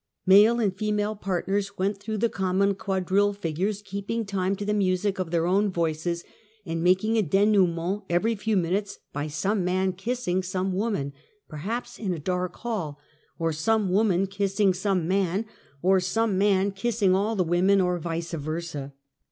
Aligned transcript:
Male 0.25 0.59
and 0.59 0.75
female 0.75 1.15
partners 1.15 1.77
went 1.77 1.97
through 1.99 2.17
the 2.17 2.27
common 2.27 2.73
quadrille 2.73 3.33
figures, 3.33 3.83
keeping 3.83 4.25
time 4.25 4.55
to 4.55 4.65
the 4.65 4.73
music 4.73 5.19
of 5.19 5.29
their 5.29 5.45
own 5.45 5.69
voices, 5.69 6.23
and 6.65 6.83
making 6.83 7.17
a 7.17 7.21
denoument 7.21 8.01
every 8.09 8.33
few 8.33 8.57
moments 8.57 8.97
by 9.13 9.27
some 9.27 9.63
man 9.63 9.93
kissing 9.93 10.41
some 10.41 10.73
woman, 10.73 11.13
per 11.47 11.57
haps 11.57 11.99
in 11.99 12.15
a 12.15 12.19
dark 12.19 12.55
hall, 12.55 12.97
or 13.37 13.53
some 13.53 13.91
woman 13.91 14.25
kissing 14.25 14.73
some 14.73 15.07
man, 15.07 15.45
or 15.83 15.99
some 15.99 16.35
man 16.35 16.71
kissing 16.71 17.13
all 17.13 17.35
the 17.35 17.43
women, 17.43 17.79
or 17.79 17.99
vice 17.99 18.31
versa. 18.33 18.93